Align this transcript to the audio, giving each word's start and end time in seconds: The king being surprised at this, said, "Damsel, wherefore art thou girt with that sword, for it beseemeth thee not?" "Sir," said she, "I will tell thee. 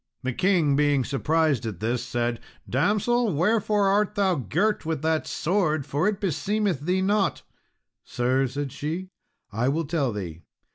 The 0.23 0.33
king 0.33 0.75
being 0.75 1.03
surprised 1.03 1.63
at 1.67 1.79
this, 1.79 2.03
said, 2.03 2.39
"Damsel, 2.67 3.31
wherefore 3.35 3.85
art 3.87 4.15
thou 4.15 4.33
girt 4.33 4.83
with 4.83 5.03
that 5.03 5.27
sword, 5.27 5.85
for 5.85 6.07
it 6.07 6.19
beseemeth 6.19 6.79
thee 6.79 7.03
not?" 7.03 7.43
"Sir," 8.03 8.47
said 8.47 8.71
she, 8.71 9.09
"I 9.51 9.69
will 9.69 9.85
tell 9.85 10.11
thee. 10.11 10.41